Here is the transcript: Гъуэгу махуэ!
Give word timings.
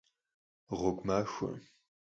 Гъуэгу 0.77 1.03
махуэ! 1.07 1.53